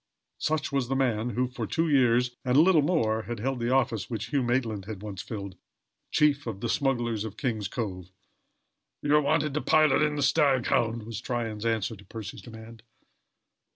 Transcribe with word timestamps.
Such 0.39 0.71
was 0.71 0.87
the 0.87 0.95
man, 0.95 1.29
who, 1.37 1.47
for 1.47 1.67
two 1.67 1.87
years 1.87 2.35
and 2.43 2.57
a 2.57 2.61
little 2.61 2.81
more, 2.81 3.21
had 3.29 3.37
held 3.39 3.59
the 3.59 3.69
office 3.69 4.09
which 4.09 4.29
Hugh 4.31 4.41
Maitland 4.41 4.85
had 4.85 5.03
once 5.03 5.21
filled 5.21 5.57
chief 6.09 6.47
of 6.47 6.59
the 6.59 6.69
Smugglers 6.69 7.23
of 7.23 7.37
King's 7.37 7.67
Cove. 7.67 8.09
"You 9.03 9.15
are 9.15 9.21
wanted 9.21 9.53
to 9.53 9.61
pilot 9.61 10.01
in 10.01 10.15
the 10.15 10.23
Staghound," 10.23 11.03
was 11.03 11.21
Tryon's 11.21 11.67
answer 11.67 11.95
to 11.95 12.03
Percy's 12.03 12.41
demand. 12.41 12.81